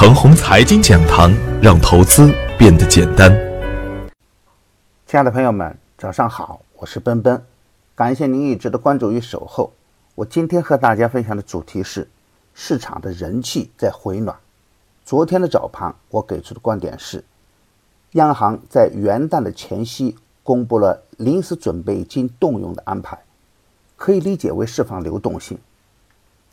[0.00, 3.36] 程红财经讲堂，让投资变得简单。
[5.08, 7.44] 亲爱的朋友们，早上好，我是奔奔，
[7.96, 9.72] 感谢您一直的关注与守候。
[10.14, 12.08] 我今天和大家分享的主题是
[12.54, 14.36] 市场的人气在回暖。
[15.04, 17.24] 昨天的早盘，我给出的观点是，
[18.12, 23.18] 央行在元旦的前夕公布了临时准备金动用的安排，
[23.96, 25.58] 可以理解为释放流动性。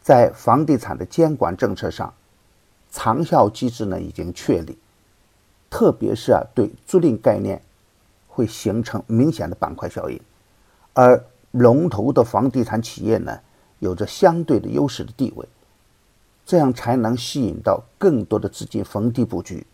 [0.02, 2.12] 在房地产的监管政策上，
[2.98, 4.78] 长效机制呢已经确立，
[5.70, 7.62] 特别是啊对租赁概念
[8.30, 10.18] 会形成明显的板块效应，
[10.94, 13.38] 而龙头的房地产企业呢
[13.80, 15.46] 有着相对的优势的地位，
[16.46, 19.68] 这样才能吸引到更多的资金逢低布局，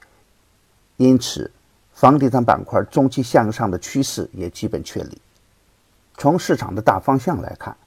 [0.98, 1.52] 因此
[1.94, 5.22] 房地产板块中期向上的趋势也基本确立。
[6.18, 7.78] 从市场的大方向来看，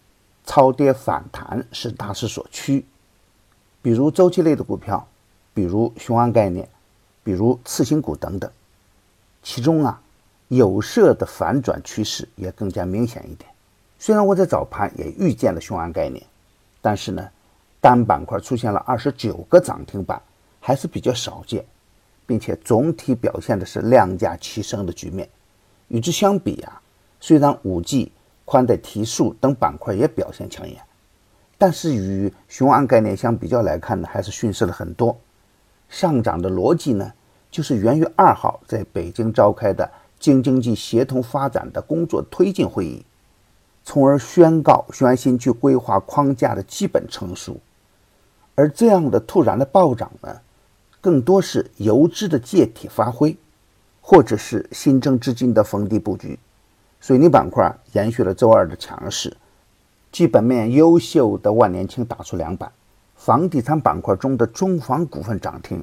[0.45, 2.87] 超跌反弹是大势所趋，
[3.83, 5.09] 比如周期类的股票。
[5.55, 6.69] 比如雄安概念，
[7.23, 8.51] 比如次新股等等，
[9.43, 10.03] 其中啊，
[10.49, 13.49] 有色的反转趋势也更加明显一点。
[13.99, 16.23] 虽然我在早盘也预见了雄安概念，
[16.83, 17.31] 但是呢，
[17.81, 20.21] 单板块出现了二十九个涨停板，
[20.61, 21.65] 还是比较少见，
[22.27, 25.29] 并且总体表现的是量价齐升的局面。
[25.89, 26.83] 与之相比啊，
[27.21, 28.11] 虽然五 G、
[28.45, 30.83] 宽带提速等板块也表现抢眼，
[31.57, 35.17] 但是与雄安概念相比较来看呢，还是逊色了很多。
[35.95, 37.13] 上涨的逻辑呢，
[37.53, 43.05] 就是元月二号在北京召开的京津冀协同发展的工作推进会议，
[43.85, 47.61] 从而宣告雄新区规划框架的基本成熟。
[48.57, 50.41] 而这样的突然的暴涨呢，
[51.01, 53.37] 更多是游资的借题发挥，
[54.01, 56.37] 或者是新增资金的逢低布局。
[56.99, 59.37] 水泥板块延续了周二的强势，
[60.11, 62.73] 基本面优秀的万年青打出两板。
[63.25, 65.83] 房地产板块中的中房股份涨停，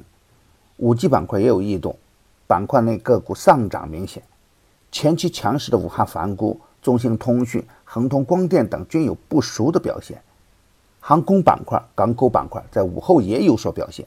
[0.76, 1.98] 五 G 板块也有异动，
[2.46, 4.22] 板块内个股上涨明显。
[4.92, 10.22] 前期强势的武汉凡谷、中兴通讯、恒通光电等均有不俗的表现。
[11.00, 14.06] 航空板块、港口板块在午后也有所表现。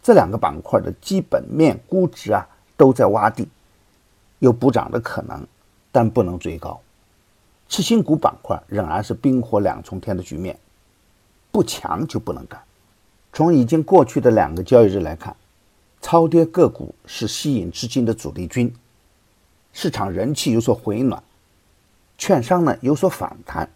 [0.00, 3.48] 这两个板块的基本面估值啊都在洼地，
[4.38, 5.44] 有补涨的可能，
[5.90, 6.80] 但不能追高。
[7.68, 10.56] 次新股板块仍然是冰火两重天的局面。
[11.54, 12.60] 不强就不能干。
[13.32, 15.36] 从已经过去的两个交易日来看，
[16.02, 18.74] 超跌个股是吸引资金的主力军，
[19.72, 21.22] 市场人气有所回暖，
[22.18, 23.70] 券商呢有所反弹，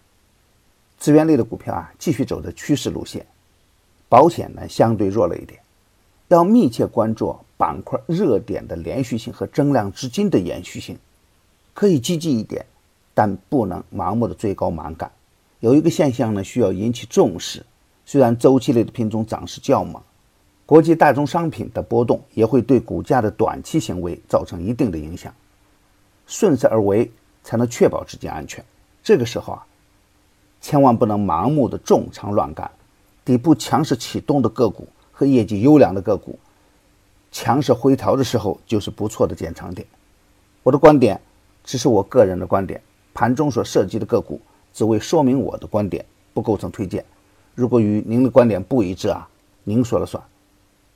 [0.99, 3.25] 资源类的股票啊继续走的趋势路线，
[4.09, 5.60] 保险呢相对弱了一点。
[6.27, 10.99] 要密切关注板块热点的连续性和增量资金的延续性，
[11.75, 12.66] 可以积极一点，
[13.15, 15.09] 但不能盲目的追高蛮干。
[15.61, 17.65] 有一个现象呢，需要引起重视。
[18.07, 20.01] 虽然周期类的品种涨势较猛，
[20.65, 25.35] 国际大宗商品的波动也会对股价的短期行为造成一定的影响。
[26.27, 27.11] 顺势而为，
[27.43, 28.65] 才能确保资金安全。
[29.03, 29.67] 这个时候啊，
[30.61, 32.71] 千万不能盲目的重仓乱干。
[33.25, 36.39] 底部强势启动的个股和业绩优良的个股，
[37.33, 39.87] 强势回调的时候就是不错的减仓点。
[40.63, 41.21] 我的观点
[41.65, 42.81] 只是我个人的观点，
[43.13, 44.41] 盘中所涉及的个股。
[44.78, 47.05] 只为说明我的观点，不构成推荐。
[47.56, 49.28] 如果与您的观点不一致啊，
[49.65, 50.22] 您说了算。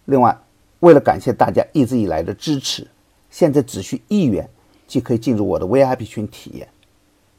[0.04, 0.38] 另外，
[0.78, 2.86] 为了感谢大家一直以来的支持，
[3.28, 4.48] 现在只需一元
[4.86, 6.68] 即可以进入我的 VIP 群体验，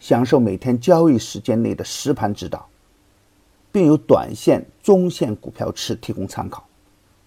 [0.02, 2.68] 享受每天交易时间内的实盘指导，
[3.72, 6.66] 并有短线、中线股票池提供参考。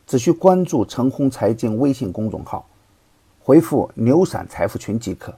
[0.06, 2.68] 只需关注“陈红财经”微信公众号，
[3.42, 5.34] 回复“牛散财富群”即可。